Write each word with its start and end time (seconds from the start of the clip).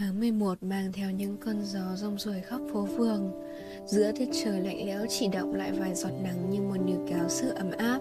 Tháng 0.00 0.20
11 0.20 0.62
mang 0.62 0.92
theo 0.92 1.10
những 1.10 1.36
cơn 1.36 1.64
gió 1.64 1.80
rong 1.94 2.18
ruổi 2.18 2.40
khắp 2.40 2.60
phố 2.72 2.88
phường. 2.96 3.30
Giữa 3.86 4.12
tiết 4.12 4.28
trời 4.44 4.60
lạnh 4.60 4.86
lẽo 4.86 5.06
chỉ 5.08 5.28
động 5.28 5.54
lại 5.54 5.72
vài 5.72 5.94
giọt 5.94 6.10
nắng 6.22 6.50
như 6.50 6.60
một 6.60 6.76
níu 6.84 6.96
kéo 7.08 7.24
sự 7.28 7.48
ấm 7.48 7.70
áp. 7.70 8.00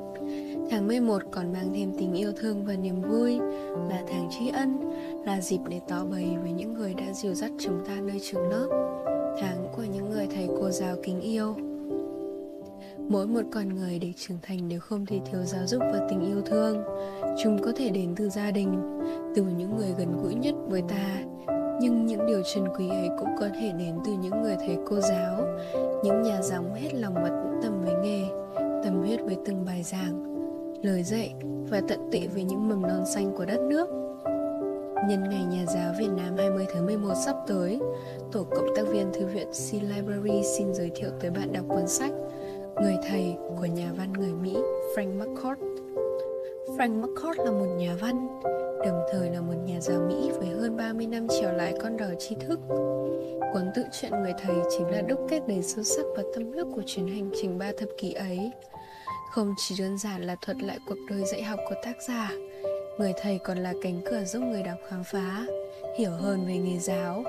Tháng 0.72 0.88
11 0.88 1.22
còn 1.32 1.54
mang 1.54 1.72
thêm 1.76 1.92
tình 2.00 2.14
yêu 2.14 2.32
thương 2.32 2.66
và 2.66 2.76
niềm 2.76 3.02
vui. 3.02 3.40
Là 3.90 4.04
tháng 4.08 4.30
tri 4.32 4.50
ân, 4.50 4.80
Là 5.26 5.42
dịp 5.42 5.60
để 5.70 5.80
tỏ 5.88 6.06
bày 6.06 6.38
với 6.42 6.52
những 6.52 6.74
người 6.74 6.94
đã 6.94 7.14
dìu 7.14 7.34
dắt 7.34 7.52
chúng 7.60 7.86
ta 7.88 7.96
nơi 7.96 8.20
trường 8.24 8.50
lớp. 8.50 8.68
Tháng 9.42 9.68
của 9.76 9.84
những 9.84 10.10
người 10.10 10.28
thầy 10.36 10.48
cô 10.48 10.70
giáo 10.70 10.96
kính 11.04 11.22
yêu. 11.22 11.56
Mỗi 13.10 13.28
một 13.28 13.44
con 13.52 13.76
người 13.76 14.00
để 14.00 14.14
trưởng 14.18 14.38
thành 14.42 14.70
đều 14.70 14.80
không 14.80 15.06
thể 15.06 15.20
thiếu 15.32 15.44
giáo 15.44 15.68
dục 15.68 15.82
và 15.94 16.08
tình 16.10 16.22
yêu 16.22 16.42
thương. 16.42 16.84
Chúng 17.44 17.62
có 17.62 17.72
thể 17.76 17.90
đến 17.90 18.14
từ 18.16 18.30
gia 18.30 18.52
đình, 18.52 19.00
Từ 19.36 19.44
những 19.44 19.78
người 19.78 19.94
gần 19.98 20.22
gũi 20.24 20.36
nhất 20.36 20.56
với 20.70 20.82
ta 20.90 21.29
nhưng 21.82 22.06
những 22.06 22.26
điều 22.26 22.42
trân 22.44 22.64
quý 22.78 22.90
ấy 22.90 23.10
cũng 23.20 23.30
có 23.40 23.50
thể 23.60 23.72
đến 23.80 24.00
từ 24.06 24.12
những 24.22 24.42
người 24.42 24.56
thầy 24.60 24.78
cô 24.86 25.00
giáo 25.00 25.48
những 26.04 26.22
nhà 26.22 26.42
giáo 26.42 26.64
hết 26.76 26.94
lòng 26.94 27.14
và 27.14 27.30
tận 27.30 27.60
tâm 27.64 27.82
với 27.82 27.94
nghề 28.04 28.24
tâm 28.84 29.02
huyết 29.02 29.20
với 29.22 29.38
từng 29.46 29.66
bài 29.66 29.84
giảng 29.84 30.30
lời 30.84 31.04
dạy 31.04 31.34
và 31.70 31.82
tận 31.88 32.10
tụy 32.12 32.28
với 32.28 32.44
những 32.44 32.70
mầm 32.70 32.82
non 32.82 33.06
xanh 33.06 33.32
của 33.38 33.46
đất 33.46 33.60
nước 33.70 33.90
Nhân 35.08 35.30
ngày 35.30 35.46
Nhà 35.46 35.66
giáo 35.66 35.94
Việt 36.00 36.10
Nam 36.18 36.36
20 36.38 36.66
tháng 36.74 36.86
11 36.86 37.14
sắp 37.26 37.36
tới, 37.48 37.80
Tổ 38.32 38.44
cộng 38.44 38.76
tác 38.76 38.88
viên 38.88 39.14
Thư 39.14 39.26
viện 39.26 39.48
C 39.48 39.74
Library 39.74 40.44
xin 40.44 40.74
giới 40.74 40.92
thiệu 40.96 41.10
tới 41.20 41.32
bạn 41.32 41.54
đọc 41.54 41.66
cuốn 41.70 41.88
sách 41.88 42.12
Người 42.82 42.96
thầy 43.10 43.36
của 43.60 43.66
nhà 43.66 43.92
văn 43.98 44.14
người 44.14 44.34
Mỹ 44.34 44.58
Frank 44.96 45.18
McCourt. 45.20 45.79
Frank 46.80 47.02
McCord 47.02 47.40
là 47.40 47.52
một 47.52 47.66
nhà 47.78 47.96
văn, 48.02 48.28
đồng 48.86 49.02
thời 49.12 49.30
là 49.30 49.42
một 49.42 49.54
nhà 49.66 49.80
giáo 49.82 50.00
Mỹ 50.00 50.32
với 50.38 50.48
hơn 50.48 50.78
30 50.78 51.08
năm 51.08 51.28
trèo 51.28 51.54
lái 51.54 51.74
con 51.82 51.98
đò 51.98 52.06
tri 52.20 52.36
thức. 52.36 52.60
Cuốn 53.54 53.72
tự 53.76 53.84
truyện 53.92 54.12
Người 54.12 54.34
Thầy 54.38 54.56
chính 54.78 54.88
là 54.88 55.02
đúc 55.02 55.20
kết 55.30 55.42
đầy 55.48 55.62
sâu 55.62 55.84
sắc 55.84 56.06
và 56.16 56.24
tâm 56.34 56.52
huyết 56.52 56.66
của 56.76 56.82
chuyến 56.86 57.08
hành 57.08 57.30
trình 57.42 57.58
ba 57.58 57.72
thập 57.78 57.90
kỷ 57.98 58.14
ấy. 58.14 58.52
Không 59.32 59.54
chỉ 59.58 59.76
đơn 59.80 59.98
giản 59.98 60.22
là 60.22 60.36
thuật 60.42 60.58
lại 60.62 60.80
cuộc 60.88 60.98
đời 61.10 61.24
dạy 61.26 61.44
học 61.44 61.60
của 61.70 61.76
tác 61.84 61.96
giả, 62.08 62.32
Người 62.98 63.14
thầy 63.22 63.38
còn 63.38 63.58
là 63.58 63.74
cánh 63.82 64.02
cửa 64.06 64.24
giúp 64.24 64.40
người 64.40 64.64
đọc 64.64 64.78
khám 64.90 65.04
phá, 65.04 65.46
hiểu 65.98 66.12
hơn 66.12 66.46
về 66.48 66.58
nghề 66.58 66.80
giáo, 66.80 67.24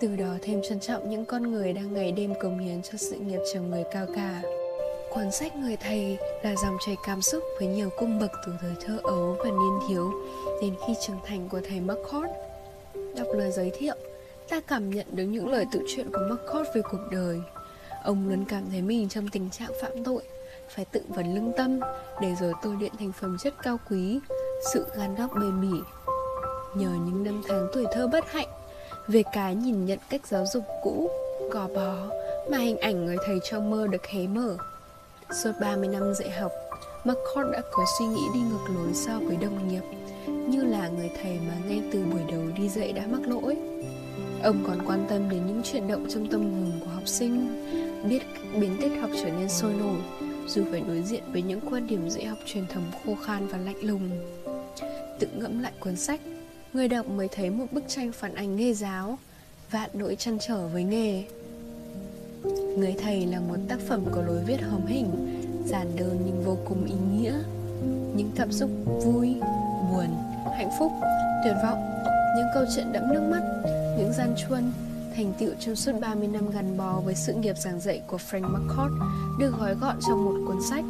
từ 0.00 0.16
đó 0.16 0.34
thêm 0.42 0.60
trân 0.68 0.80
trọng 0.80 1.10
những 1.10 1.24
con 1.24 1.52
người 1.52 1.72
đang 1.72 1.92
ngày 1.92 2.12
đêm 2.12 2.34
cống 2.40 2.58
hiến 2.58 2.82
cho 2.82 2.98
sự 2.98 3.16
nghiệp 3.16 3.40
chồng 3.54 3.70
người 3.70 3.84
cao 3.92 4.06
cả. 4.14 4.42
Cuốn 5.14 5.30
sách 5.30 5.56
Người 5.56 5.76
Thầy 5.76 6.18
là 6.42 6.54
dòng 6.56 6.76
chảy 6.86 6.96
cảm 7.06 7.22
xúc 7.22 7.44
với 7.58 7.68
nhiều 7.68 7.90
cung 7.98 8.18
bậc 8.18 8.30
từ 8.46 8.52
thời 8.60 8.72
thơ 8.84 8.98
ấu 9.02 9.36
và 9.38 9.44
niên 9.44 9.78
thiếu 9.88 10.12
đến 10.62 10.74
khi 10.86 10.94
trưởng 11.06 11.20
thành 11.26 11.48
của 11.48 11.60
thầy 11.68 11.80
McCord. 11.80 12.30
Đọc 13.16 13.26
lời 13.34 13.50
giới 13.50 13.70
thiệu, 13.78 13.94
ta 14.48 14.60
cảm 14.60 14.90
nhận 14.90 15.06
được 15.12 15.24
những 15.24 15.48
lời 15.48 15.64
tự 15.72 15.80
truyện 15.88 16.10
của 16.12 16.28
McCord 16.30 16.68
về 16.74 16.82
cuộc 16.90 17.10
đời. 17.10 17.40
Ông 18.04 18.28
luôn 18.28 18.44
cảm 18.48 18.62
thấy 18.70 18.82
mình 18.82 19.08
trong 19.08 19.28
tình 19.28 19.50
trạng 19.50 19.70
phạm 19.80 20.04
tội, 20.04 20.22
phải 20.68 20.84
tự 20.84 21.00
vấn 21.08 21.34
lương 21.34 21.52
tâm 21.56 21.80
để 22.20 22.34
rồi 22.40 22.52
tôi 22.62 22.76
luyện 22.80 22.92
thành 22.98 23.12
phẩm 23.20 23.36
chất 23.40 23.54
cao 23.62 23.78
quý, 23.90 24.20
sự 24.72 24.86
gan 24.96 25.14
góc 25.14 25.30
bền 25.34 25.60
bỉ. 25.60 25.78
Nhờ 26.74 26.90
những 27.06 27.24
năm 27.24 27.42
tháng 27.48 27.68
tuổi 27.72 27.86
thơ 27.92 28.08
bất 28.08 28.32
hạnh, 28.32 28.48
về 29.08 29.22
cái 29.32 29.54
nhìn 29.54 29.86
nhận 29.86 29.98
cách 30.10 30.26
giáo 30.26 30.44
dục 30.52 30.64
cũ, 30.82 31.10
gò 31.50 31.68
bó 31.68 31.94
mà 32.50 32.58
hình 32.58 32.78
ảnh 32.78 33.06
người 33.06 33.16
thầy 33.26 33.38
trong 33.50 33.70
mơ 33.70 33.86
được 33.86 34.06
hé 34.06 34.26
mở 34.26 34.56
Suốt 35.32 35.52
30 35.60 35.88
năm 35.88 36.14
dạy 36.14 36.30
học, 36.30 36.52
McCord 37.04 37.50
đã 37.52 37.62
có 37.72 37.84
suy 37.98 38.06
nghĩ 38.06 38.22
đi 38.34 38.40
ngược 38.40 38.64
lối 38.74 38.94
so 38.94 39.18
với 39.18 39.36
đồng 39.36 39.68
nghiệp 39.68 39.82
Như 40.26 40.64
là 40.64 40.88
người 40.88 41.10
thầy 41.22 41.38
mà 41.48 41.54
ngay 41.68 41.82
từ 41.92 42.04
buổi 42.04 42.20
đầu 42.30 42.42
đi 42.56 42.68
dạy 42.68 42.92
đã 42.92 43.06
mắc 43.06 43.20
lỗi. 43.24 43.56
Ông 44.42 44.64
còn 44.66 44.86
quan 44.86 45.06
tâm 45.08 45.30
đến 45.30 45.46
những 45.46 45.62
chuyển 45.64 45.88
động 45.88 46.06
trong 46.10 46.26
tâm 46.30 46.40
hồn 46.40 46.72
của 46.80 46.90
học 46.90 47.08
sinh 47.08 47.46
Biết 48.08 48.22
biến 48.60 48.76
tiết 48.80 48.88
học 49.00 49.10
trở 49.16 49.30
nên 49.30 49.48
sôi 49.48 49.72
nổi 49.72 49.98
Dù 50.46 50.64
phải 50.70 50.80
đối 50.88 51.02
diện 51.02 51.22
với 51.32 51.42
những 51.42 51.60
quan 51.70 51.86
điểm 51.86 52.10
dạy 52.10 52.24
học 52.24 52.38
truyền 52.46 52.66
thống 52.66 52.90
khô 53.04 53.14
khan 53.14 53.46
và 53.46 53.58
lạnh 53.58 53.82
lùng. 53.82 54.10
Tự 55.18 55.28
ngẫm 55.34 55.62
lại 55.62 55.72
cuốn 55.80 55.96
sách 55.96 56.20
Người 56.72 56.88
đọc 56.88 57.06
mới 57.08 57.28
thấy 57.28 57.50
một 57.50 57.66
bức 57.70 57.84
tranh 57.88 58.12
phản 58.12 58.34
ánh 58.34 58.56
nghề 58.56 58.74
giáo 58.74 59.18
Vạn 59.70 59.90
nỗi 59.92 60.16
chăn 60.16 60.38
trở 60.40 60.66
với 60.66 60.84
nghề. 60.84 61.24
Người 62.78 62.94
thầy 63.02 63.26
là 63.26 63.40
một 63.40 63.56
tác 63.68 63.80
phẩm 63.88 64.04
có 64.14 64.22
lối 64.22 64.38
viết 64.46 64.62
hóm 64.70 64.86
hình, 64.86 65.10
giản 65.66 65.86
đơn 65.96 66.22
nhưng 66.26 66.42
vô 66.44 66.56
cùng 66.68 66.84
ý 66.84 66.94
nghĩa. 67.12 67.34
Những 68.16 68.30
cảm 68.36 68.52
xúc 68.52 68.70
vui, 69.04 69.34
buồn, 69.90 70.06
hạnh 70.56 70.70
phúc, 70.78 70.92
tuyệt 71.44 71.54
vọng, 71.62 71.78
những 72.36 72.46
câu 72.54 72.64
chuyện 72.76 72.92
đẫm 72.92 73.02
nước 73.12 73.22
mắt, 73.30 73.42
những 73.98 74.12
gian 74.12 74.34
truân, 74.36 74.72
thành 75.16 75.32
tựu 75.38 75.50
trong 75.60 75.76
suốt 75.76 75.92
30 76.00 76.28
năm 76.28 76.50
gắn 76.50 76.76
bó 76.76 77.00
với 77.04 77.14
sự 77.14 77.32
nghiệp 77.32 77.58
giảng 77.58 77.80
dạy 77.80 78.02
của 78.06 78.18
Frank 78.30 78.42
McCourt 78.42 78.92
được 79.38 79.54
gói 79.58 79.74
gọn 79.74 79.96
trong 80.08 80.24
một 80.24 80.34
cuốn 80.46 80.62
sách. 80.70 80.84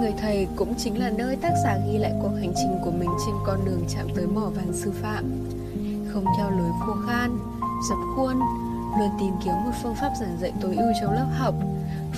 Người 0.00 0.12
thầy 0.20 0.46
cũng 0.56 0.74
chính 0.78 0.98
là 0.98 1.10
nơi 1.10 1.36
tác 1.36 1.52
giả 1.64 1.78
ghi 1.86 1.98
lại 1.98 2.12
cuộc 2.22 2.32
hành 2.40 2.52
trình 2.56 2.78
của 2.84 2.90
mình 2.90 3.10
trên 3.26 3.34
con 3.46 3.64
đường 3.64 3.84
chạm 3.88 4.06
tới 4.16 4.26
mỏ 4.26 4.50
vàng 4.56 4.72
sư 4.72 4.92
phạm. 5.02 5.24
Không 6.12 6.24
theo 6.38 6.50
lối 6.50 6.70
khô 6.86 6.94
khan, 7.06 7.38
dập 7.88 7.98
khuôn, 8.16 8.36
luôn 8.98 9.10
tìm 9.20 9.34
kiếm 9.44 9.54
một 9.64 9.72
phương 9.82 9.94
pháp 9.94 10.12
giảng 10.20 10.36
dạy 10.40 10.52
tối 10.60 10.76
ưu 10.76 10.92
trong 11.00 11.12
lớp 11.12 11.26
học. 11.32 11.54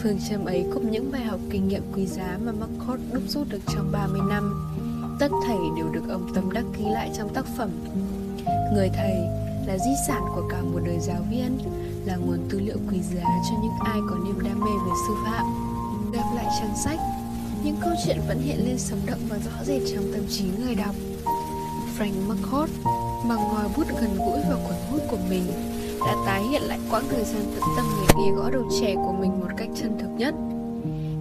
Phương 0.03 0.19
châm 0.31 0.45
ấy 0.45 0.67
cùng 0.75 0.91
những 0.91 1.13
bài 1.13 1.25
học 1.25 1.41
kinh 1.51 1.69
nghiệm 1.69 1.83
quý 1.95 2.07
giá 2.07 2.39
mà 2.45 2.53
McCord 2.53 3.03
đúc 3.13 3.23
rút 3.29 3.49
được 3.49 3.61
trong 3.67 3.93
30 3.93 4.21
năm. 4.29 4.71
Tất 5.21 5.29
thảy 5.47 5.57
đều 5.77 5.89
được 5.93 6.09
ông 6.09 6.35
tâm 6.35 6.53
đắc 6.53 6.65
ghi 6.79 6.85
lại 6.85 7.11
trong 7.17 7.35
tác 7.35 7.47
phẩm. 7.57 7.71
Người 8.75 8.91
thầy 8.95 9.15
là 9.67 9.79
di 9.79 9.91
sản 10.09 10.23
của 10.35 10.49
cả 10.51 10.63
một 10.63 10.81
đời 10.87 10.99
giáo 11.01 11.23
viên, 11.31 11.59
là 12.05 12.17
nguồn 12.17 12.39
tư 12.51 12.61
liệu 12.61 12.77
quý 12.91 13.01
giá 13.03 13.25
cho 13.51 13.57
những 13.63 13.73
ai 13.85 13.99
có 14.11 14.17
niềm 14.25 14.41
đam 14.45 14.61
mê 14.61 14.71
về 14.87 14.93
sư 15.09 15.15
phạm. 15.25 15.47
Gặp 16.13 16.35
lại 16.35 16.47
trang 16.61 16.77
sách, 16.85 16.99
những 17.65 17.77
câu 17.81 17.93
chuyện 18.05 18.19
vẫn 18.29 18.39
hiện 18.39 18.67
lên 18.67 18.79
sống 18.79 19.01
động 19.07 19.21
và 19.29 19.37
rõ 19.39 19.65
rệt 19.65 19.83
trong 19.95 20.05
tâm 20.13 20.23
trí 20.29 20.45
người 20.59 20.75
đọc. 20.75 20.95
Frank 21.99 22.29
McCord 22.29 22.73
bằng 23.29 23.49
ngòi 23.49 23.69
bút 23.77 23.87
gần 24.01 24.17
gũi 24.19 24.41
vào 24.49 24.59
cuốn 24.69 24.77
hút 24.91 25.03
của 25.11 25.19
mình 25.31 25.45
đã 26.07 26.17
tái 26.27 26.43
hiện 26.43 26.63
lại 26.63 26.79
quãng 26.91 27.05
thời 27.11 27.25
gian 27.25 27.43
tận 27.55 27.63
tâm 27.77 27.87
nghề 27.87 28.25
nghề 28.25 28.31
gõ 28.37 28.51
đầu 28.51 28.65
trẻ 28.81 28.95
của 28.95 29.13
mình 29.13 29.41
một 29.41 29.49
cách 29.57 29.69
chân 29.75 29.99
thực 29.99 30.09
nhất. 30.17 30.35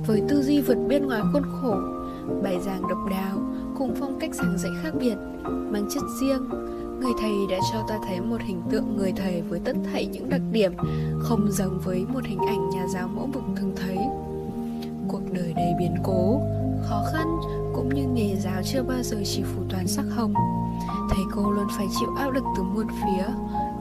Với 0.08 0.22
tư 0.30 0.44
duy 0.44 0.62
vượt 0.62 0.78
bên 0.88 1.08
ngoài 1.08 1.22
khuôn 1.34 1.44
khổ, 1.62 1.76
bài 2.44 2.58
giảng 2.66 2.88
độc 2.88 2.98
đáo 3.10 3.40
cùng 3.78 3.96
phong 4.00 4.20
cách 4.20 4.36
giảng 4.36 4.58
dạy 4.58 4.72
khác 4.84 4.92
biệt, 5.00 5.16
mang 5.44 5.88
chất 5.94 6.04
riêng, 6.22 6.50
người 7.00 7.12
thầy 7.22 7.32
đã 7.50 7.58
cho 7.72 7.84
ta 7.88 8.00
thấy 8.08 8.22
một 8.22 8.42
hình 8.42 8.62
tượng 8.72 8.98
người 8.98 9.14
thầy 9.16 9.42
với 9.42 9.60
tất 9.66 9.76
thảy 9.92 10.06
những 10.06 10.30
đặc 10.30 10.42
điểm 10.52 10.72
không 11.20 11.52
giống 11.52 11.80
với 11.80 12.06
một 12.14 12.26
hình 12.26 12.40
ảnh 12.48 12.70
nhà 12.70 12.88
giáo 12.94 13.08
mẫu 13.08 13.28
mực 13.34 13.44
thường 13.56 13.74
thấy. 13.76 13.98
Cuộc 15.08 15.22
đời 15.32 15.54
đầy 15.56 15.74
biến 15.80 15.96
cố, 16.04 16.42
khó 16.90 17.04
khăn 17.14 17.28
cũng 17.76 17.90
như 17.96 18.04
nghề 18.08 18.36
giáo 18.36 18.62
chưa 18.64 18.84
bao 18.84 19.04
giờ 19.04 19.18
chỉ 19.26 19.44
phủ 19.44 19.62
toàn 19.70 19.88
sắc 19.88 20.06
hồng. 20.16 20.34
Thầy 21.10 21.24
cô 21.36 21.52
luôn 21.52 21.68
phải 21.78 21.88
chịu 22.00 22.10
áp 22.18 22.30
lực 22.30 22.44
từ 22.58 22.64
muôn 22.64 22.88
phía, 22.88 23.26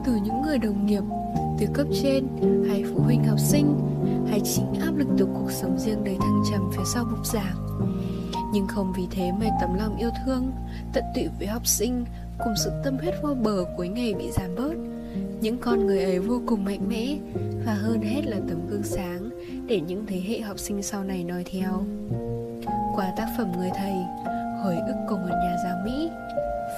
từ 0.07 0.15
những 0.15 0.41
người 0.41 0.57
đồng 0.57 0.85
nghiệp, 0.85 1.03
từ 1.59 1.67
cấp 1.73 1.87
trên 2.03 2.27
hay 2.69 2.83
phụ 2.83 3.01
huynh 3.01 3.23
học 3.23 3.39
sinh 3.39 3.79
hay 4.29 4.39
chính 4.39 4.73
áp 4.81 4.91
lực 4.95 5.07
từ 5.17 5.27
cuộc 5.33 5.51
sống 5.51 5.79
riêng 5.79 6.03
đầy 6.03 6.17
thăng 6.19 6.43
trầm 6.51 6.71
phía 6.71 6.83
sau 6.93 7.05
bục 7.05 7.25
giảng. 7.25 7.55
Nhưng 8.53 8.67
không 8.67 8.93
vì 8.97 9.03
thế 9.11 9.31
mà 9.31 9.45
tấm 9.61 9.73
lòng 9.73 9.97
yêu 9.97 10.09
thương, 10.25 10.51
tận 10.93 11.03
tụy 11.15 11.27
với 11.37 11.47
học 11.47 11.67
sinh 11.67 12.05
cùng 12.37 12.53
sự 12.63 12.71
tâm 12.83 12.97
huyết 12.97 13.13
vô 13.23 13.33
bờ 13.33 13.65
cuối 13.77 13.87
ngày 13.87 14.13
bị 14.13 14.31
giảm 14.31 14.55
bớt. 14.55 14.73
Những 15.41 15.57
con 15.57 15.87
người 15.87 16.03
ấy 16.03 16.19
vô 16.19 16.41
cùng 16.47 16.65
mạnh 16.65 16.89
mẽ 16.89 17.17
và 17.65 17.73
hơn 17.73 18.01
hết 18.01 18.21
là 18.25 18.37
tấm 18.49 18.67
gương 18.69 18.83
sáng 18.83 19.29
để 19.67 19.81
những 19.81 20.05
thế 20.07 20.21
hệ 20.27 20.41
học 20.41 20.59
sinh 20.59 20.83
sau 20.83 21.03
này 21.03 21.23
noi 21.23 21.43
theo. 21.51 21.83
Qua 22.95 23.13
tác 23.17 23.27
phẩm 23.37 23.51
người 23.57 23.69
thầy, 23.75 23.95
hồi 24.63 24.75
ức 24.75 24.95
của 25.09 25.17
một 25.17 25.29
nhà 25.29 25.55
giáo 25.63 25.77
mỹ 25.85 26.09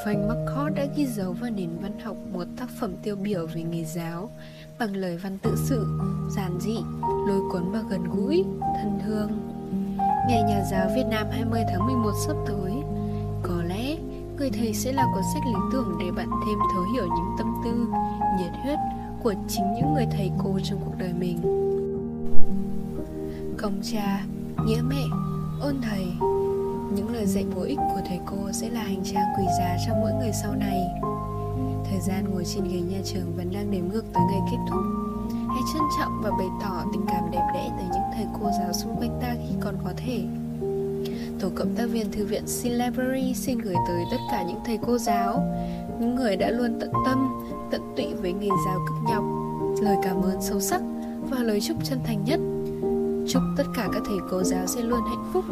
Frank 0.03 0.27
McCord 0.27 0.75
đã 0.75 0.85
ghi 0.95 1.05
dấu 1.05 1.33
vào 1.33 1.49
nền 1.49 1.69
văn 1.81 1.99
học 1.99 2.17
một 2.33 2.43
tác 2.57 2.69
phẩm 2.79 2.93
tiêu 3.03 3.15
biểu 3.15 3.47
về 3.47 3.63
nghề 3.63 3.83
giáo 3.83 4.29
bằng 4.79 4.95
lời 4.95 5.17
văn 5.17 5.37
tự 5.37 5.55
sự, 5.55 5.87
giản 6.35 6.59
dị, 6.59 6.77
lôi 7.27 7.41
cuốn 7.51 7.71
và 7.71 7.83
gần 7.89 8.03
gũi, 8.03 8.43
thân 8.59 8.99
thương. 9.05 9.29
Ngày 10.27 10.43
Nhà 10.43 10.63
giáo 10.71 10.89
Việt 10.95 11.05
Nam 11.09 11.27
20 11.31 11.63
tháng 11.69 11.85
11 11.85 12.11
sắp 12.27 12.35
tới, 12.47 12.71
có 13.43 13.63
lẽ 13.63 13.95
người 14.37 14.49
thầy 14.49 14.73
sẽ 14.73 14.91
là 14.91 15.05
cuốn 15.13 15.23
sách 15.33 15.43
lý 15.45 15.59
tưởng 15.71 15.97
để 15.99 16.11
bạn 16.11 16.29
thêm 16.45 16.59
thấu 16.73 16.83
hiểu 16.93 17.05
những 17.05 17.35
tâm 17.37 17.53
tư, 17.63 17.87
nhiệt 18.39 18.51
huyết 18.63 18.79
của 19.23 19.33
chính 19.47 19.73
những 19.73 19.93
người 19.93 20.05
thầy 20.11 20.31
cô 20.43 20.59
trong 20.63 20.79
cuộc 20.85 20.93
đời 20.97 21.13
mình. 21.13 21.37
Công 23.57 23.81
cha, 23.83 24.23
nghĩa 24.65 24.81
mẹ, 24.81 25.03
ôn 25.61 25.75
thầy 25.81 26.05
những 26.95 27.13
lời 27.13 27.25
dạy 27.25 27.45
bổ 27.55 27.61
ích 27.61 27.77
của 27.77 28.01
thầy 28.07 28.19
cô 28.25 28.51
sẽ 28.51 28.69
là 28.69 28.81
hành 28.81 29.03
trang 29.03 29.25
quý 29.37 29.45
giá 29.59 29.77
cho 29.87 29.93
mỗi 30.01 30.11
người 30.19 30.31
sau 30.43 30.55
này. 30.55 30.87
Thời 31.89 31.99
gian 31.99 32.25
ngồi 32.31 32.43
trên 32.45 32.63
ghế 32.63 32.79
nhà 32.79 32.97
trường 33.05 33.35
vẫn 33.37 33.51
đang 33.53 33.71
đếm 33.71 33.87
ngược 33.87 34.03
tới 34.13 34.23
ngày 34.31 34.39
kết 34.51 34.57
thúc. 34.69 34.79
Hãy 35.49 35.61
trân 35.73 35.83
trọng 35.99 36.21
và 36.23 36.31
bày 36.31 36.47
tỏ 36.61 36.83
tình 36.93 37.05
cảm 37.07 37.31
đẹp 37.31 37.51
đẽ 37.53 37.69
tới 37.77 37.85
những 37.93 38.11
thầy 38.15 38.25
cô 38.39 38.49
giáo 38.59 38.73
xung 38.73 38.95
quanh 38.95 39.19
ta 39.21 39.33
khi 39.33 39.55
còn 39.61 39.75
có 39.83 39.91
thể. 39.97 40.21
Tổ 41.39 41.49
cộng 41.55 41.75
tác 41.75 41.85
viên 41.85 42.11
thư 42.11 42.25
viện 42.25 42.47
Sin 42.47 42.73
Library 42.73 43.33
xin 43.33 43.57
gửi 43.57 43.75
tới 43.87 44.03
tất 44.11 44.17
cả 44.31 44.43
những 44.43 44.59
thầy 44.65 44.79
cô 44.87 44.97
giáo, 44.97 45.43
những 45.99 46.15
người 46.15 46.35
đã 46.35 46.49
luôn 46.49 46.77
tận 46.79 46.91
tâm, 47.05 47.29
tận 47.71 47.81
tụy 47.97 48.13
với 48.13 48.33
nghề 48.33 48.49
giáo 48.65 48.79
cực 48.87 48.97
nhọc. 49.07 49.23
Lời 49.81 49.97
cảm 50.03 50.21
ơn 50.21 50.41
sâu 50.41 50.59
sắc 50.59 50.81
và 51.29 51.37
lời 51.43 51.61
chúc 51.61 51.77
chân 51.83 51.99
thành 52.03 52.23
nhất 52.25 52.39
chúc 53.29 53.43
tất 53.55 53.63
cả 53.73 53.87
các 53.93 54.01
thầy 54.05 54.17
cô 54.29 54.43
giáo 54.43 54.67
sẽ 54.67 54.81
luôn 54.81 55.01
hạnh 55.09 55.29
phúc, 55.33 55.45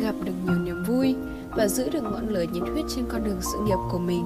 gặp 0.00 0.14
được 0.24 0.32
nhiều 0.44 0.58
niềm 0.58 0.84
vui 0.84 1.16
và 1.56 1.68
giữ 1.68 1.90
được 1.90 2.02
ngọn 2.02 2.28
lửa 2.28 2.44
nhiệt 2.52 2.62
huyết 2.72 2.84
trên 2.88 3.04
con 3.08 3.24
đường 3.24 3.38
sự 3.40 3.58
nghiệp 3.64 3.78
của 3.92 3.98
mình. 3.98 4.24